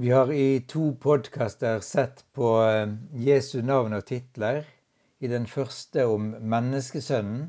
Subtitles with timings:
[0.00, 4.62] Vi har i to podkaster sett på eh, Jesu navn og titler.
[5.18, 7.48] I den første om menneskesønnen.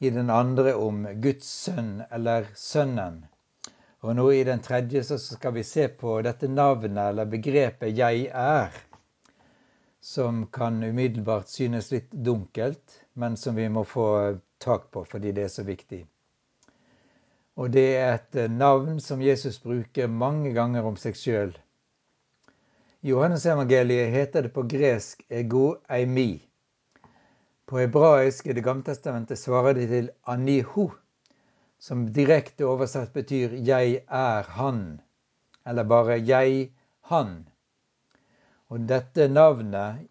[0.00, 3.20] I den andre om Guds sønn, eller Sønnen.
[4.00, 8.30] Og nå i den tredje så skal vi se på dette navnet, eller begrepet 'jeg
[8.32, 8.82] er',
[10.00, 15.44] som kan umiddelbart synes litt dunkelt, men som vi må få tak på fordi det
[15.44, 16.06] er så viktig.
[17.58, 21.56] Og det er et eh, navn som Jesus bruker mange ganger om seg sjøl.
[23.02, 26.38] I Johannesevangeliet heter det på gresk 'ego eimi'.
[27.66, 30.94] På hebraisk i Det gamle testamentet svarer de til 'anihu',
[31.78, 35.00] som direkte oversatt betyr 'jeg er han',
[35.66, 36.70] eller bare 'jeg
[37.10, 37.46] han'.
[38.68, 40.08] Og dette navnet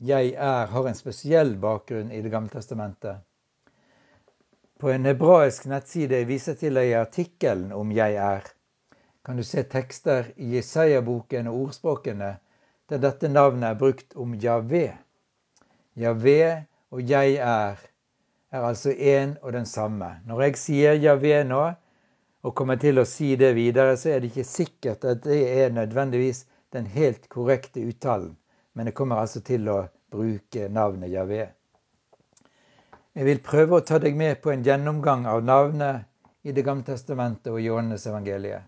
[0.00, 3.16] 'jeg er' har en spesiell bakgrunn i Det gamle testamentet.
[4.80, 8.50] På en hebraisk nettside jeg viser til i artikkelen om 'Jeg er',
[9.24, 12.36] kan du se tekster i Jesaja-boken og ordspråkene
[12.88, 14.86] der dette navnet er brukt om Javé.
[15.96, 17.86] Javé og 'jeg er'
[18.50, 20.10] er altså én og den samme.
[20.26, 21.72] Når jeg sier Javé nå,
[22.42, 25.72] og kommer til å si det videre, så er det ikke sikkert at det er
[25.72, 28.36] nødvendigvis den helt korrekte uttalen.
[28.74, 31.46] Men jeg kommer altså til å bruke navnet Javé.
[33.14, 36.08] Jeg vil prøve å ta deg med på en gjennomgang av navnet
[36.42, 38.64] i Det gamle testamentet og Johannes evangeliet.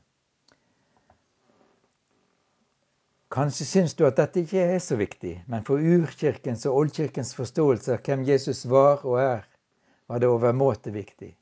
[3.36, 7.97] Kanskje syns du at dette ikke er så viktig, men for urkirkens og oldkirkens forståelse
[7.97, 9.42] av hvem Jesus var og er,
[10.06, 11.33] var det overmåte viktig.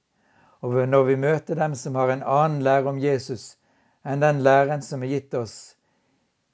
[0.64, 3.58] Og når vi møter dem som har en annen lære om Jesus
[4.00, 5.76] enn den læren som er gitt oss,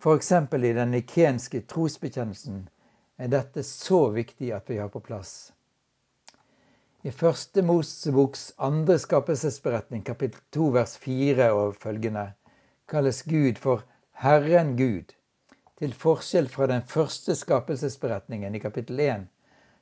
[0.02, 0.32] f.eks.
[0.34, 2.66] i den nikenske trosbekjennelsen,
[3.22, 5.52] er dette så viktig at vi har på plass.
[7.00, 12.26] I første Moseboks andre skapelsesberetning, kapittel 2 vers 4 og følgende,
[12.92, 13.86] kalles Gud for
[14.20, 15.14] Herren Gud,
[15.80, 19.24] til forskjell fra den første skapelsesberetningen i kapittel 1,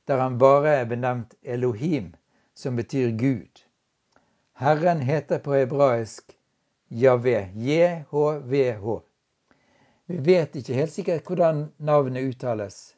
[0.07, 2.13] der han bare er benevnt Elohim,
[2.55, 3.65] som betyr Gud.
[4.63, 6.37] Herren heter på hebraisk
[6.87, 8.95] Javé, JHVH.
[10.07, 12.95] Vi vet ikke helt sikkert hvordan navnet uttales.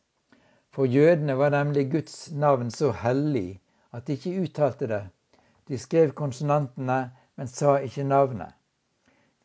[0.69, 3.57] For jødene var nemlig Guds navn så hellig
[3.91, 5.03] at de ikke uttalte det.
[5.67, 8.53] De skrev konsonantene, men sa ikke navnet.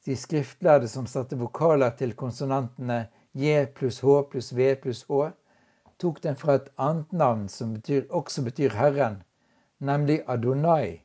[0.07, 5.31] De skriftlærde som satte vokaler til konsonantene J pluss H pluss V pluss H,
[5.99, 9.23] tok den fra et annet navn som betyr, også betyr Herren,
[9.79, 11.01] nemlig Adonai,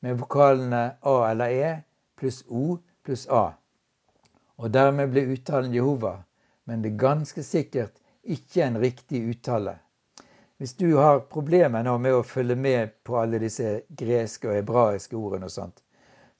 [0.00, 1.70] med vokalene A eller E
[2.16, 3.52] pluss O pluss A.
[4.58, 6.16] Og dermed ble uttalen Jehova,
[6.64, 9.78] men det er ganske sikkert ikke en riktig uttale.
[10.58, 15.16] Hvis du har problemer nå med å følge med på alle disse greske og hebraiske
[15.16, 15.82] ordene og sånt,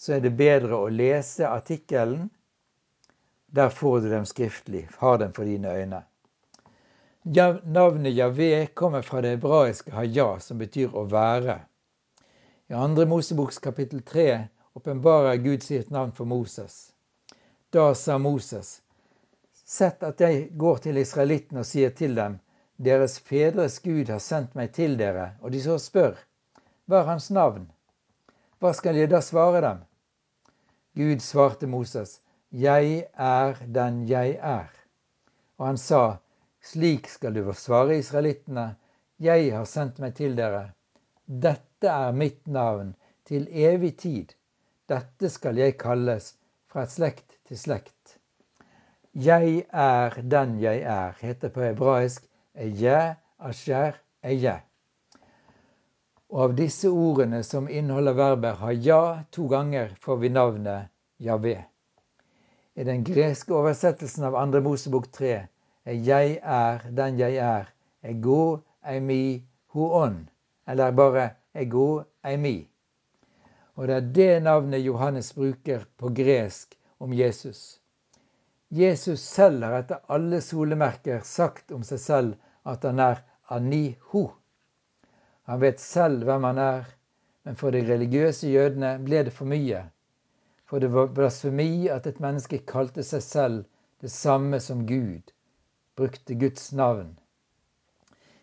[0.00, 2.30] så er det bedre å lese artikkelen.
[3.52, 4.86] Der får du dem skriftlig.
[4.98, 6.00] Har dem for dine øyne.
[7.64, 11.58] Navnet Javé kommer fra det hebraiske haya, som betyr å være.
[12.72, 14.46] I andre Moseboks kapittel 3
[14.78, 16.92] åpenbarer Gud sitt navn for Moses.
[17.70, 18.80] Da sa Moses,
[19.64, 22.38] sett at jeg går til israelittene og sier til dem,
[22.76, 26.16] deres fedres Gud har sendt meg til dere, og de så spør,
[26.86, 27.64] hva er hans navn?
[28.60, 29.80] Hva skal jeg da svare dem?
[30.96, 32.20] Gud svarte Moses,
[32.52, 34.68] Jeg er den jeg er.
[35.58, 36.18] Og han sa,
[36.62, 38.76] Slik skal du svare israelittene,
[39.18, 40.72] Jeg har sendt meg til dere.
[41.26, 42.94] Dette er mitt navn
[43.24, 44.32] til evig tid.
[44.88, 46.34] Dette skal jeg kalles
[46.70, 48.18] fra et slekt til slekt.
[49.12, 54.54] Jeg er den jeg er, heter på hebraisk Eje, asher, eje.
[56.32, 59.00] Og av disse ordene som inneholder verbet ja
[59.30, 60.88] to ganger, får vi navnet
[61.20, 61.58] Javé.
[62.74, 65.34] I den greske oversettelsen av Andre Mosebok 3
[65.84, 67.68] er 'jeg er den jeg er',
[68.02, 69.44] ego eimi
[69.74, 70.28] huon,
[70.66, 72.68] eller bare ego eimi.
[73.76, 77.80] Og det er det navnet Johannes bruker på gresk om Jesus.
[78.70, 82.34] Jesus selv har etter alle solemerker sagt om seg selv
[82.66, 84.28] at han er anihu.
[85.46, 86.86] Han vet selv hvem han er,
[87.46, 89.84] men for de religiøse jødene ble det for mye.
[90.66, 93.64] For det var blasfemi at et menneske kalte seg selv
[94.02, 95.30] det samme som Gud,
[95.96, 97.14] brukte Guds navn.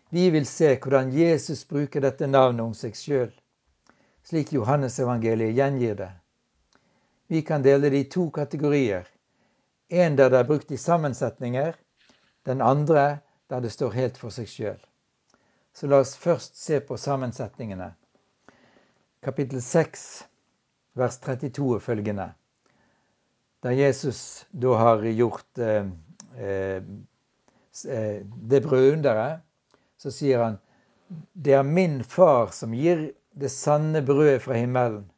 [0.08, 3.32] Vi vil se hvordan Jesus bruker dette navnet om seg sjøl,
[4.24, 6.12] slik Johannesevangeliet gjengir det.
[7.28, 9.04] Vi kan dele det i to kategorier.
[9.88, 11.74] En der det er brukt i sammensetninger.
[12.46, 13.18] Den andre
[13.50, 14.80] der det står helt for seg sjøl.
[15.74, 17.90] Så la oss først se på sammensetningene.
[19.24, 20.04] Kapittel 6,
[20.94, 22.28] vers 32 og følgende.
[23.64, 25.88] Da Jesus da har gjort eh,
[26.38, 26.82] eh,
[27.88, 28.20] eh
[28.50, 29.40] det brødunderet,
[29.98, 30.58] så sier han
[31.32, 35.10] det er min far som gir det sanne brødet fra himmelen.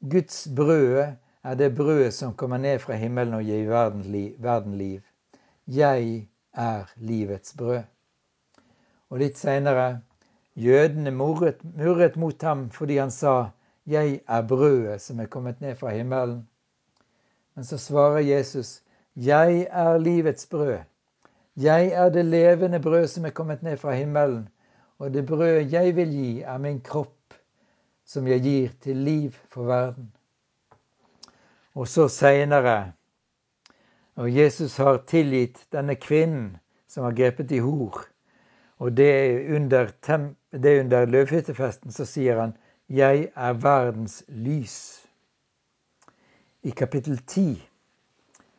[0.00, 1.14] Guds brød
[1.44, 5.02] er det brødet som kommer ned fra himmelen og gir verden liv.
[5.66, 7.82] Jeg er livets brød.
[9.10, 10.00] Og litt seinere
[10.56, 13.50] jødene murret, murret mot ham fordi han sa,
[13.86, 16.42] 'Jeg er brødet som er kommet ned fra himmelen'.
[17.54, 18.82] Men så svarer Jesus,
[19.16, 20.84] 'Jeg er livets brød'.
[21.56, 24.48] Jeg er det levende brød som er kommet ned fra himmelen.
[24.98, 27.34] Og det brødet jeg vil gi, er min kropp,
[28.04, 30.12] som jeg gir til liv for verden.
[31.74, 32.92] Og så seinere,
[34.16, 36.56] og Jesus har tilgitt denne kvinnen
[36.88, 38.04] som har grepet i hor,
[38.78, 39.90] og det er under,
[40.52, 42.56] det er under løvhyttefesten, så sier han
[42.88, 45.06] 'Jeg er verdens lys'.
[46.62, 47.62] I kapittel 10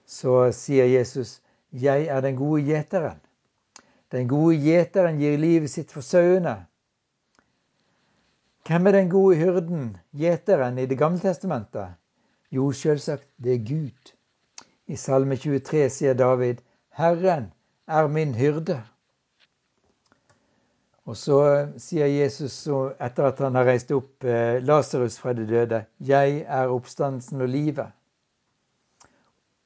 [0.06, 1.42] så sier Jesus
[1.72, 3.22] 'Jeg er den gode gjeteren'.
[4.12, 6.66] Den gode gjeteren gir livet sitt for sauene.
[8.68, 11.88] Hvem er den gode hyrden, gjeteren, i Det gamle testamentet?
[12.52, 14.14] Jo, selvsagt, det er Gud.
[14.88, 17.54] I Salme 23 sier David, 'Herren
[17.88, 18.82] er min hyrde'.
[21.06, 21.38] Og så
[21.78, 22.68] sier Jesus
[23.02, 27.50] etter at han har reist opp eh, Lasarus fra de døde, 'Jeg er oppstandelsen og
[27.50, 27.92] livet'.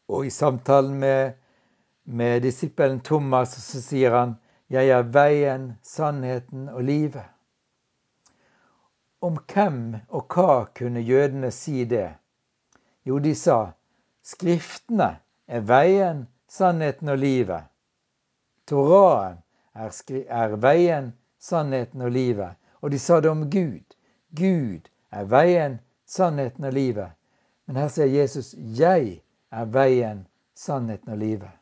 [0.07, 1.33] Og i samtalen med,
[2.05, 4.37] med disippelen Thomas så sier han,
[4.69, 7.27] 'Jeg er veien, sannheten og livet'.
[9.21, 12.13] Om hvem og hva kunne jødene si det?
[13.05, 13.71] Jo, de sa
[14.29, 15.09] Skriftene
[15.47, 17.65] er veien, sannheten og livet.
[18.69, 19.39] Toraen
[19.73, 19.93] er,
[20.29, 22.57] er veien, sannheten og livet.
[22.81, 23.95] Og de sa det om Gud.
[24.37, 27.15] Gud er veien, sannheten og livet.
[27.65, 29.21] Men her sier Jesus 'Jeg
[29.51, 31.57] er veien, sannheten og livet'.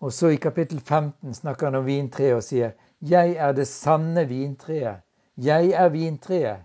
[0.00, 4.24] Og så i kapittel 15 snakker han om vintreet og sier 'Jeg er det sanne
[4.24, 5.02] vintreet'.
[5.36, 6.64] Jeg er vintreet.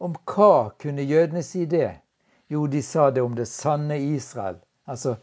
[0.00, 1.90] Om hva kunne jødene si det?
[2.50, 4.56] Jo, de sa det om det sanne Israel.
[4.86, 5.16] Altså,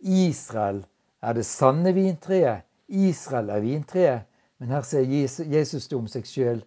[0.00, 0.84] Israel
[1.22, 2.62] er det sanne vintreet.
[2.88, 4.28] Israel er vintreet.
[4.58, 5.06] Men her sier
[5.56, 6.60] Jesus det om seg sjøl.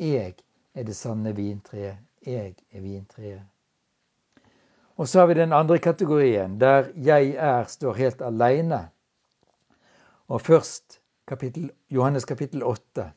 [0.00, 0.34] Jeg
[0.74, 2.00] er det sanne vintreet.
[2.24, 3.42] Jeg er vintreet.
[4.96, 8.88] Og så har vi den andre kategorien, der 'jeg er' står helt aleine.
[10.28, 13.10] Og først kapittel, Johannes kapittel 8.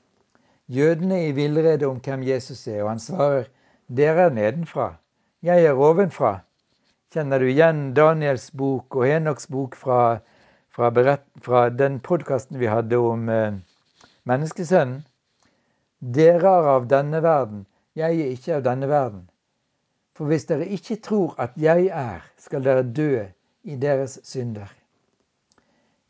[0.67, 3.43] Jødene i villrede om hvem Jesus er, og han svarer,
[3.87, 4.95] 'Dere er nedenfra,
[5.47, 6.41] jeg er ovenfra.
[7.13, 10.19] Kjenner du igjen Daniels bok og Enoks bok fra,
[10.75, 10.89] fra,
[11.45, 13.55] fra den podkasten vi hadde om eh,
[14.27, 15.05] menneskesønnen?
[15.97, 17.63] Dere er av denne verden,
[17.97, 19.23] jeg er ikke av denne verden.
[20.13, 23.23] For hvis dere ikke tror at jeg er, skal dere dø
[23.63, 24.69] i deres synder.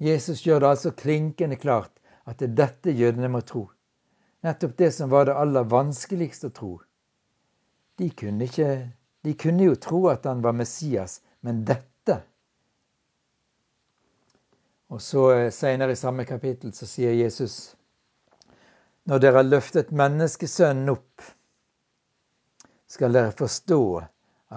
[0.04, 1.94] Jesus gjør det altså klinkende klart
[2.28, 3.68] at det er dette jødene må tro.
[4.44, 6.74] Nettopp det som var det aller vanskeligste å tro.
[7.98, 8.70] De kunne ikke
[9.26, 12.22] de kunne jo tro at han var Messias, men dette
[14.88, 17.76] Og så seinere Senere i samme kapittel så sier Jesus
[19.08, 21.24] når dere har løftet menneskesønnen opp,
[22.92, 23.80] skal dere forstå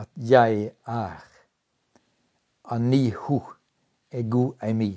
[0.01, 1.21] at jeg er.
[2.75, 3.39] Aniho
[4.11, 4.97] ego eimi.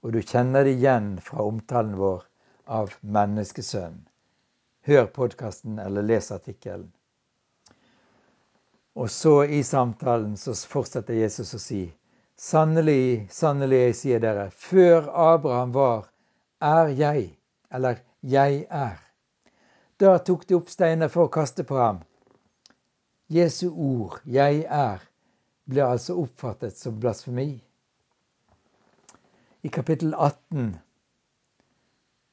[0.00, 2.24] Og du kjenner det igjen fra omtalen vår
[2.72, 4.00] av menneskesønnen.
[4.88, 6.88] Hør podkasten eller les artikkelen.
[8.96, 11.84] Og så i samtalen så fortsetter Jesus å si
[12.36, 16.08] Sannelig, sannelig, jeg sier dere, før Abraham var,
[16.60, 17.30] er jeg,
[17.72, 18.98] eller jeg er.
[20.00, 22.02] Da tok de opp steiner for å kaste på ham.
[23.32, 25.08] Jesu ord, 'jeg er',
[25.64, 27.62] ble altså oppfattet som blasfemi.
[29.62, 30.76] I kapittel 18,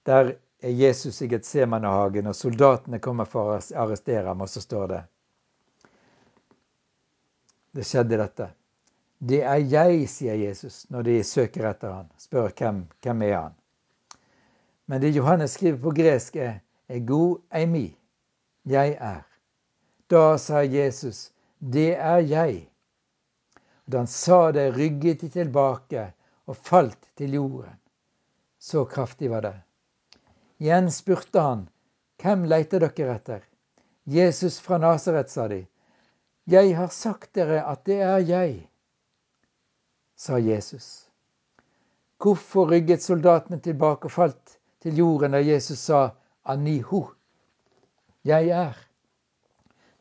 [0.05, 4.87] der er Jesus i Getsemanehagen, og soldatene kommer for å arrestere ham, og så står
[4.87, 5.03] det
[7.73, 8.49] det skjedde dette.
[9.23, 13.53] Det er jeg, sier Jesus når de søker etter han, spør hvem, hvem er han.
[14.85, 17.95] Men det Johannes skriver på gresk, er 'ego eimi'.
[18.65, 19.23] Jeg er.
[20.09, 22.67] Da sa Jesus, 'Det er jeg'.
[23.87, 26.13] Da han sa det, rygget de tilbake
[26.45, 27.79] og falt til jorden.
[28.59, 29.55] Så kraftig var det.
[30.59, 31.69] Igjen spurte han,
[32.19, 33.47] 'Hvem leiter dere etter?'
[34.05, 35.65] Jesus fra Nasaret, sa de.
[36.47, 38.69] 'Jeg har sagt dere at det er jeg',
[40.15, 41.09] sa Jesus.
[42.19, 46.09] Hvorfor rygget soldatene tilbake og falt til jorden da Jesus sa
[46.45, 47.13] 'Aniho',
[48.25, 48.73] jeg er?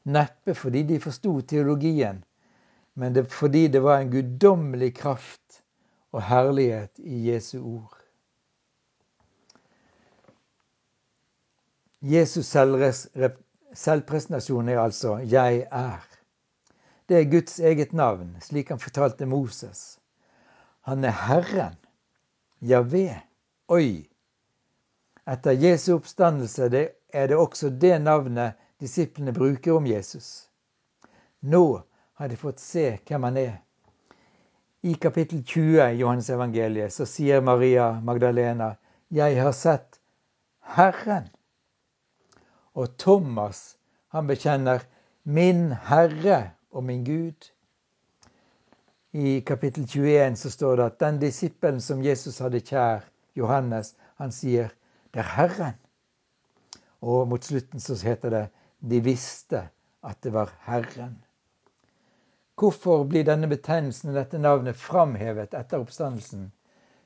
[0.04, 2.24] Neppe fordi de forsto teologien,
[2.94, 5.62] men det fordi det var en guddommelig kraft
[6.12, 7.98] og herlighet i Jesu ord.
[12.02, 12.46] Jesus
[13.74, 16.21] selvpresentasjon er altså 'Jeg er'.
[17.12, 19.98] Det er Guds eget navn, slik han fortalte Moses.
[20.88, 21.74] Han er Herren,
[22.64, 23.18] Javé,
[23.68, 24.08] Oi.
[25.28, 26.70] Etter Jesu oppstandelse
[27.12, 30.48] er det også det navnet disiplene bruker om Jesus.
[31.44, 31.82] Nå
[32.16, 33.60] har de fått se hvem han er.
[34.80, 38.70] I kapittel 20 i Johannes evangeliet så sier Maria Magdalena
[39.10, 40.00] 'Jeg har sett
[40.64, 41.28] Herren'.
[42.72, 43.76] Og Thomas
[44.08, 44.80] han bekjenner
[45.24, 47.52] 'Min Herre og min Gud'.
[49.12, 53.04] I kapittel 21 så står det at den disippelen som Jesus hadde kjær,
[53.36, 54.68] Johannes, han sier
[55.12, 55.78] 'Det er Herren'.
[57.00, 58.48] Og mot slutten så heter det
[58.80, 59.68] 'De visste
[60.02, 61.20] at det var Herren'.
[62.56, 66.52] Hvorfor blir denne betegnelsen, dette navnet, framhevet etter oppstandelsen?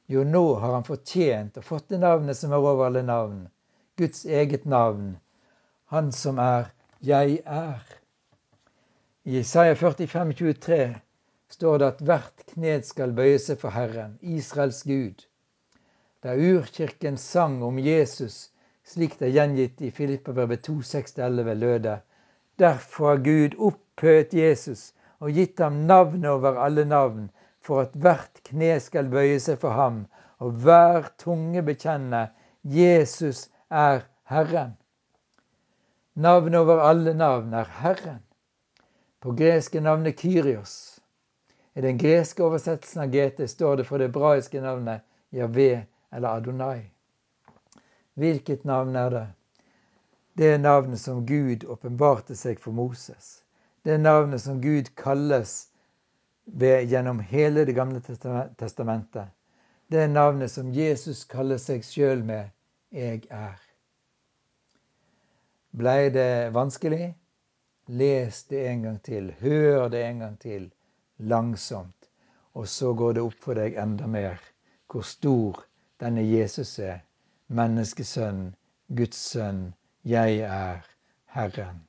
[0.08, 3.48] Jo, nå har han fortjent og fått det navnet som er over alle navn.
[3.96, 5.16] Guds eget navn.
[5.86, 6.70] Han som er
[7.00, 8.05] 'Jeg er'.
[9.28, 10.94] I Isaiah 45, 23
[11.48, 15.24] står det at hvert kned skal bøye seg for Herren, Israels Gud.
[16.22, 18.52] Da urkirken sang om Jesus,
[18.86, 21.96] slik det er gjengitt i Filippabrevet 2,6-11, lød det
[22.62, 27.26] Derfor har Gud opphøyet Jesus og gitt ham navn over alle navn,
[27.58, 30.04] for at hvert kne skal bøye seg for ham,
[30.38, 32.28] og hver tunge bekjenne
[32.62, 34.78] Jesus er Herren.
[36.14, 38.22] Navn over alle navn er Herren.
[39.20, 41.00] På greske navnet Kyrios.
[41.74, 46.90] I den greske oversettelsen av GT står det for det hebraiske navnet Javé eller Adonai.
[48.14, 49.26] Hvilket navn er det?
[50.36, 53.42] Det er navnet som Gud åpenbarte seg for Moses.
[53.84, 55.68] Det er navnet som Gud kalles
[56.44, 58.00] ved gjennom hele Det gamle
[58.58, 59.28] testamentet.
[59.88, 62.50] Det er navnet som Jesus kaller seg sjøl med
[62.92, 63.62] 'Jeg er'.
[65.76, 67.14] Blei det vanskelig?
[67.88, 69.34] Les det en gang til.
[69.40, 70.70] Hør det en gang til.
[71.18, 72.10] Langsomt.
[72.54, 74.40] Og så går det opp for deg enda mer
[74.90, 75.62] hvor stor
[76.00, 77.02] denne Jesus er.
[77.48, 78.54] Menneskesønn,
[78.96, 79.74] Guds sønn.
[80.04, 80.82] Jeg er
[81.36, 81.86] Herren.